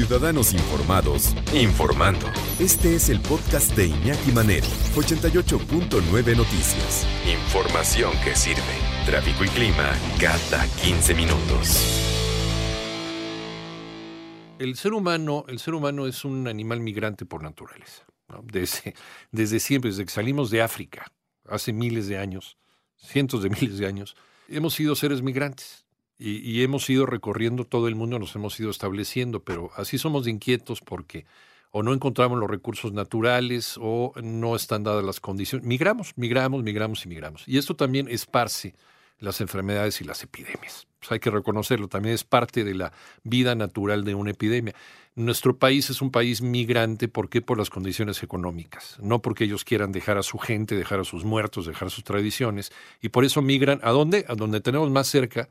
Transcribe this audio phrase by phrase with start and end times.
[0.00, 2.26] Ciudadanos informados, informando.
[2.58, 7.06] Este es el podcast de Iñaki Manero, 88.9 Noticias.
[7.30, 8.62] Información que sirve.
[9.04, 11.84] Tráfico y clima cada 15 minutos.
[14.58, 18.06] El ser humano, el ser humano es un animal migrante por naturaleza.
[18.42, 18.94] Desde,
[19.30, 21.12] desde siempre, desde que salimos de África,
[21.46, 22.56] hace miles de años,
[22.96, 24.16] cientos de miles de años,
[24.48, 25.84] hemos sido seres migrantes
[26.20, 30.80] y, hemos ido recorriendo todo el mundo, nos hemos ido estableciendo, pero así somos inquietos
[30.82, 31.24] porque
[31.70, 35.66] o no encontramos los recursos naturales o no están dadas las condiciones.
[35.66, 37.44] Migramos, migramos, migramos y migramos.
[37.46, 38.74] Y esto también esparce
[39.18, 40.86] las enfermedades y las epidemias.
[40.98, 44.74] Pues hay que reconocerlo, también es parte de la vida natural de una epidemia.
[45.14, 47.40] Nuestro país es un país migrante, ¿por qué?
[47.40, 51.24] Por las condiciones económicas, no porque ellos quieran dejar a su gente, dejar a sus
[51.24, 54.24] muertos, dejar sus tradiciones, y por eso migran a dónde?
[54.28, 55.48] A donde tenemos más cerca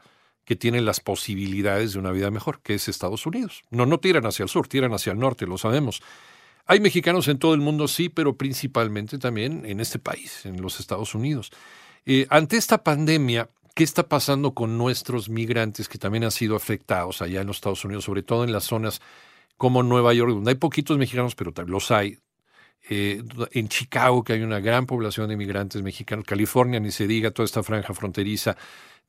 [0.50, 3.61] que tienen las posibilidades de una vida mejor, que es Estados Unidos.
[3.69, 6.02] No, no tiran hacia el sur, tiran hacia el norte, lo sabemos.
[6.66, 10.80] Hay mexicanos en todo el mundo, sí, pero principalmente también en este país, en los
[10.80, 11.52] Estados Unidos.
[12.03, 17.22] Eh, ante esta pandemia, ¿qué está pasando con nuestros migrantes que también han sido afectados
[17.22, 19.02] allá en los Estados Unidos, sobre todo en las zonas
[19.55, 22.17] como Nueva York, donde hay poquitos mexicanos, pero los hay?
[22.90, 27.32] Eh, en Chicago, que hay una gran población de migrantes mexicanos, California, ni se diga,
[27.32, 28.58] toda esta franja fronteriza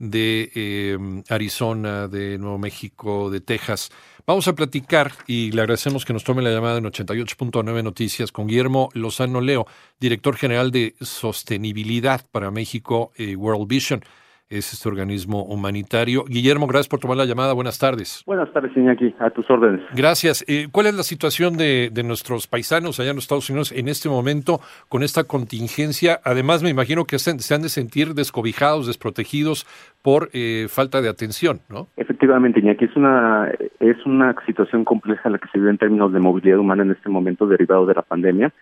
[0.01, 3.91] de eh, Arizona, de Nuevo México, de Texas.
[4.27, 8.47] Vamos a platicar y le agradecemos que nos tome la llamada en 88.9 Noticias con
[8.47, 9.67] Guillermo Lozano Leo,
[9.99, 14.03] director general de Sostenibilidad para México, eh, World Vision
[14.51, 16.25] es este organismo humanitario.
[16.29, 17.53] Guillermo, gracias por tomar la llamada.
[17.53, 18.25] Buenas tardes.
[18.27, 19.15] Buenas tardes, Iñaki.
[19.21, 19.81] A tus órdenes.
[19.95, 20.45] Gracias.
[20.49, 23.89] Eh, ¿Cuál es la situación de, de, nuestros paisanos allá en los Estados Unidos en
[23.89, 26.19] este momento con esta contingencia?
[26.25, 29.67] Además, me imagino que se, se han de sentir descobijados, desprotegidos
[30.03, 31.87] por eh, falta de atención, ¿no?
[31.97, 32.87] Efectivamente, Iñaki.
[32.87, 36.83] Es una, es una situación compleja la que se vive en términos de movilidad humana
[36.83, 38.53] en este momento derivado de la pandemia,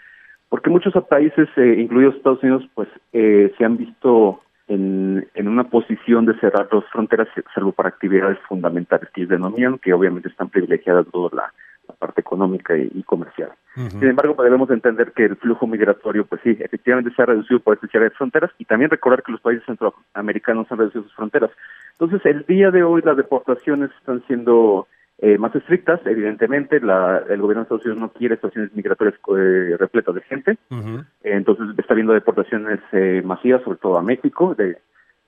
[0.51, 5.65] porque muchos países, eh, incluidos Estados Unidos, pues eh, se han visto en, en, una
[5.65, 10.51] posición de cerrar las fronteras, salvo para actividades fundamentales que ellos denominan, que obviamente están
[10.51, 11.53] privilegiadas toda la,
[11.89, 13.51] la parte económica y, y comercial.
[13.77, 13.91] Uh -huh.
[13.91, 17.75] Sin embargo, debemos entender que el flujo migratorio, pues sí, efectivamente se ha reducido por
[17.75, 21.51] este cierre de fronteras y también recordar que los países centroamericanos han reducido sus fronteras.
[21.99, 24.87] Entonces, el día de hoy las deportaciones están siendo
[25.21, 29.77] eh, más estrictas, evidentemente, la, el gobierno de Estados Unidos no quiere estaciones migratorias eh,
[29.77, 31.05] repletas de gente, uh -huh.
[31.49, 34.79] Entonces está habiendo deportaciones eh, masivas, sobre todo a México, de,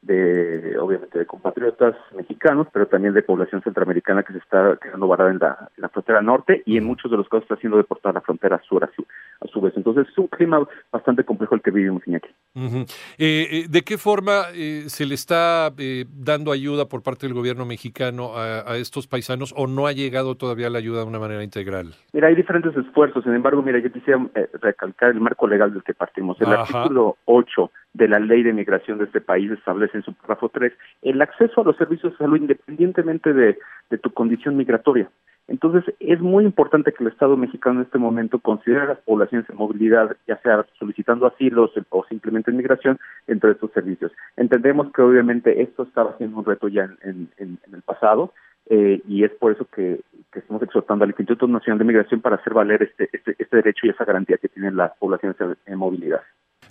[0.03, 5.31] de obviamente de compatriotas mexicanos, pero también de población centroamericana que se está quedando varada
[5.31, 8.11] en la, en la frontera norte y en muchos de los casos está siendo deportada
[8.11, 9.07] a la frontera sur a su,
[9.41, 9.75] a su vez.
[9.77, 12.29] Entonces es un clima bastante complejo el que vivimos, Iñaki.
[12.53, 12.87] Uh -huh.
[13.17, 17.65] eh, ¿De qué forma eh, se le está eh, dando ayuda por parte del gobierno
[17.65, 21.45] mexicano a, a, estos paisanos o no ha llegado todavía la ayuda de una manera
[21.45, 21.95] integral?
[22.13, 23.23] Mira, hay diferentes esfuerzos.
[23.23, 24.19] Sin embargo, mira, yo quisiera
[24.61, 26.41] recalcar el marco legal del que partimos.
[26.41, 26.63] El Ajá.
[26.63, 30.73] artículo 8 de la ley de migración de este país establece en su párrafo 3
[31.03, 33.59] el acceso a los servicios de salud independientemente de,
[33.91, 35.09] de tu condición migratoria.
[35.49, 39.51] Entonces, es muy importante que el Estado mexicano en este momento considere a las poblaciones
[39.51, 44.13] en movilidad, ya sea solicitando asilos o simplemente en migración, dentro de estos servicios.
[44.37, 48.33] Entendemos que obviamente esto estaba siendo un reto ya en, en, en el pasado,
[48.73, 50.01] eh, y es por eso que,
[50.33, 53.87] que, estamos exhortando al Instituto Nacional de Migración para hacer valer este, este, este derecho
[53.87, 56.21] y esa garantía que tienen las poblaciones en, en movilidad.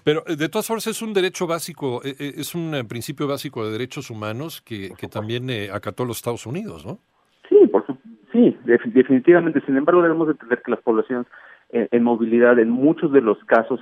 [0.05, 4.61] Pero de todas formas es un derecho básico, es un principio básico de derechos humanos
[4.61, 6.99] que, que también eh, acató los Estados Unidos, ¿no?
[8.31, 9.61] Sí, definitivamente.
[9.65, 11.27] Sin embargo, debemos entender que las poblaciones
[11.69, 13.79] en, en movilidad, en muchos de los casos,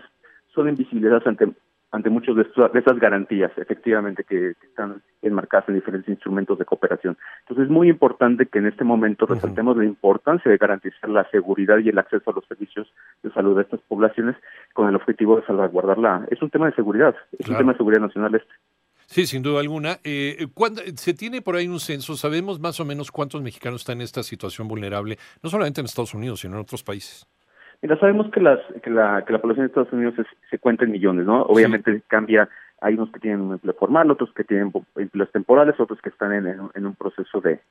[0.53, 1.47] son invisibilizadas ante
[1.91, 6.65] ante muchas de, de, esas garantías, efectivamente, que, que, están enmarcadas en diferentes instrumentos de
[6.65, 7.17] cooperación.
[7.41, 9.83] Entonces, es muy importante que en este momento resaltemos uh -huh.
[9.83, 12.91] la importancia de garantizar la seguridad y el acceso a los servicios
[13.23, 14.35] de salud de estas poblaciones
[14.73, 16.27] con el objetivo de salvaguardarla.
[16.29, 17.53] Es un tema de seguridad, es claro.
[17.53, 18.53] un tema de seguridad nacional este.
[19.07, 19.97] Sí, sin duda alguna.
[20.03, 22.15] Eh, ¿cuándo, ¿Se tiene por ahí un censo?
[22.15, 26.13] ¿Sabemos más o menos cuántos mexicanos están en esta situación vulnerable, no solamente en Estados
[26.13, 27.25] Unidos, sino en otros países?
[27.81, 30.83] Mira, sabemos que, las, que, la, que la población de Estados Unidos es, se cuenta
[30.83, 31.43] en millones, ¿no?
[31.43, 32.03] Obviamente sí.
[32.07, 32.49] cambia,
[32.81, 36.33] hay unos que tienen un empleo formal, otros que tienen empleos temporales, otros que están
[36.33, 37.61] en, en, en un proceso de,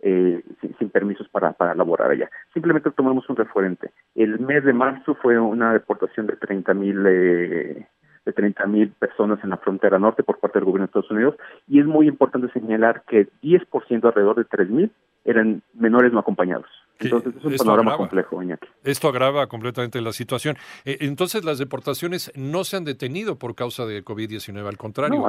[0.00, 0.42] eh,
[0.78, 2.30] sin, permisos para, para laborar allá.
[2.54, 3.90] Simplemente tomamos un referente.
[4.14, 7.86] El mes de marzo fue una deportación de 30 mil eh,
[8.28, 11.34] de 30 mil personas en la frontera norte por parte del gobierno de Estados Unidos
[11.66, 14.92] y es muy importante señalar que 10% alrededor de 3 mil
[15.24, 16.66] eran menores no acompañados.
[17.00, 18.66] Entonces es un panorama complejo, Iñaki.
[18.82, 20.56] Esto agrava completamente la situación.
[20.84, 25.20] Eh, entonces las deportaciones no se han detenido por causa de COVID-19, al contrario.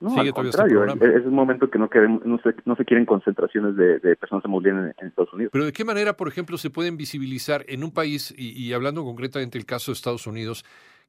[0.00, 0.84] No, al, este contrario.
[0.84, 4.68] es, un momento que no, queremos, no, se, no se quieren concentraciones de, personas que
[4.70, 5.50] en, en, Estados Unidos.
[5.52, 9.04] Pero ¿de qué manera, por ejemplo, se pueden visibilizar en un país, y, y hablando
[9.04, 10.64] concretamente del caso de Estados Unidos,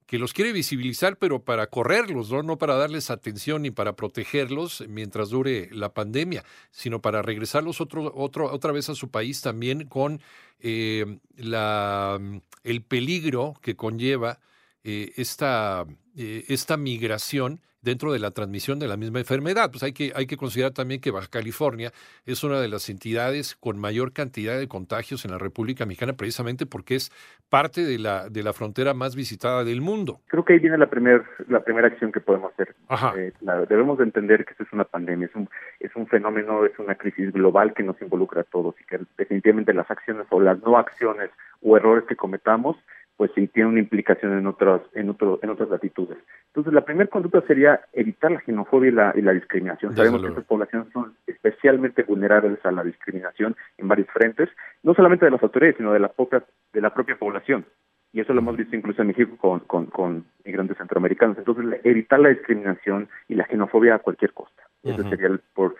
[0.05, 2.41] que los quiere visibilizar, pero para correrlos, ¿no?
[2.41, 8.11] no para darles atención ni para protegerlos mientras dure la pandemia, sino para regresarlos otro,
[8.15, 10.19] otro, otra vez a su país también con
[10.59, 12.19] eh, la,
[12.63, 14.39] el peligro que conlleva
[14.83, 15.85] eh, esta,
[16.15, 19.69] eh, esta migración dentro de la transmisión de la misma enfermedad.
[19.71, 21.91] Pues hay que, hay que considerar también que Baja California
[22.25, 26.65] es una de las entidades con mayor cantidad de contagios en la República Mexicana, precisamente
[26.65, 27.11] porque es
[27.49, 30.19] parte de la, de la frontera más visitada del mundo.
[30.27, 32.75] Creo que ahí viene la, primer, la primera acción que podemos hacer.
[33.17, 33.31] Eh,
[33.69, 35.49] debemos de entender que esto es una pandemia, es un,
[35.79, 39.73] es un fenómeno, es una crisis global que nos involucra a todos y que definitivamente
[39.73, 41.29] las acciones o las no acciones
[41.61, 42.77] o errores que cometamos
[43.19, 46.17] pues sí tiene una implicación en otras en otro, en otras latitudes.
[46.47, 49.93] Entonces, la primera conducta sería evitar la xenofobia y la, discriminación.
[49.93, 54.47] Sabemos que estas poblaciones son especialmente vulnerables a la discriminación en varios frentes,
[54.83, 57.65] no solamente de las autoridades, sino de la propia de la propia población.
[58.13, 61.37] Y eso lo hemos visto incluso en México con, con, con migrantes centroamericanos.
[61.37, 64.63] Entonces, evitar la discriminación y la xenofobia a cualquier costa.
[64.81, 65.75] Eso sería el, por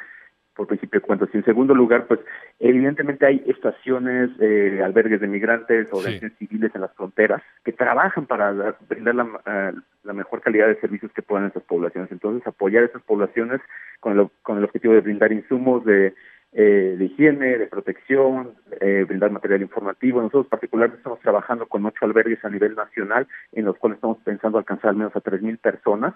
[0.59, 1.29] por principio de cuentas.
[1.31, 2.19] Y en segundo lugar, pues
[2.59, 8.25] evidentemente hay estaciones, eh, albergues de migrantes o de civiles en las fronteras que trabajan
[8.25, 9.73] para brindar la,
[10.03, 12.11] la, mejor calidad de servicios que puedan a esas poblaciones.
[12.11, 13.61] Entonces, apoyar a esas poblaciones
[14.01, 16.13] con el, con el objetivo de brindar insumos de,
[16.51, 20.21] eh, de higiene, de protección, eh, brindar material informativo.
[20.21, 24.57] Nosotros particularmente estamos trabajando con ocho albergues a nivel nacional en los cuales estamos pensando
[24.57, 26.15] alcanzar al menos a tres mil personas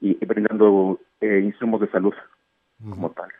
[0.00, 2.14] y, brindando eh, insumos de salud
[2.82, 3.30] como tal.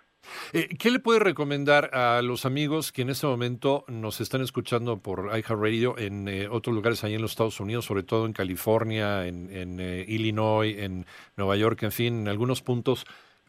[0.53, 4.99] Eh, ¿Qué le puede recomendar a los amigos que en este momento nos están escuchando
[4.99, 9.27] por iHeartRadio en eh, otros lugares allá en los Estados Unidos, sobre todo en California,
[9.27, 11.07] en, eh, Illinois, en
[11.37, 13.07] Nueva York, en fin, en algunos puntos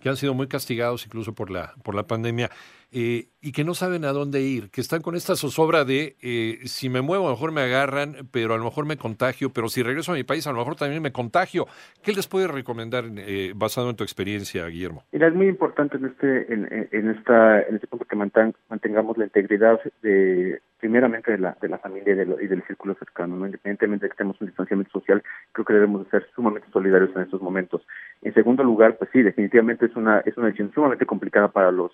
[0.08, 2.50] que han sido muy castigados incluso por la, por la pandemia?
[2.94, 6.60] Eh, y que no saben a dónde ir, que están con esta zozobra de eh,
[6.64, 9.68] si me muevo a lo mejor me agarran, pero a lo mejor me contagio, pero
[9.68, 11.66] si regreso a mi país a lo mejor también me contagio.
[12.02, 15.04] ¿Qué les puede recomendar eh, basado en tu experiencia, Guillermo?
[15.12, 19.26] Mira, es muy importante en este en, en esta en este punto que mantengamos la
[19.26, 23.46] integridad de primeramente de la de la familia y, y del círculo cercano, ¿no?
[23.46, 27.42] independientemente de que tengamos un distanciamiento social, creo que debemos ser sumamente solidarios en estos
[27.42, 27.86] momentos.
[28.22, 31.92] En segundo lugar, pues sí, definitivamente es una es una decisión sumamente complicada para los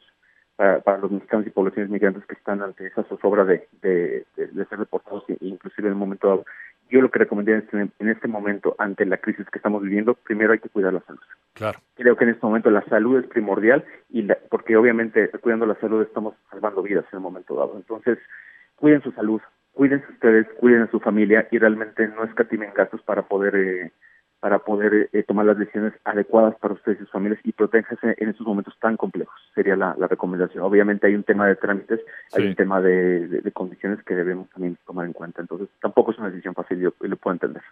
[0.56, 5.24] para, los mexicanos y poblaciones migrantes que están ante esa zozobra de, de, ser deportados,
[5.42, 6.46] inclusive en un momento dado.
[6.90, 10.14] Yo lo que recomendaría en este, en este momento, ante la crisis que estamos viviendo,
[10.14, 11.22] primero hay que cuidar la salud.
[11.54, 11.80] Claro.
[11.96, 16.04] Creo que en este momento la salud es primordial y porque obviamente cuidando la salud
[16.04, 17.74] estamos salvando vidas en un momento dado.
[17.76, 18.20] Entonces,
[18.76, 19.42] cuiden su salud,
[19.72, 23.92] cuídense ustedes, cuiden a su familia y realmente no escatimen gastos para poder eh,
[24.44, 28.28] para poder eh, tomar las decisiones adecuadas para ustedes y sus familias y protéjanse en
[28.28, 29.34] estos momentos tan complejos.
[29.56, 30.66] Sería la, recomendación.
[30.66, 32.02] Obviamente hay un tema de trámites,
[32.34, 35.40] hay un tema de, condiciones que debemos también tomar en cuenta.
[35.40, 37.64] Entonces, tampoco es una decisión fácil, yo, lo puedo entender.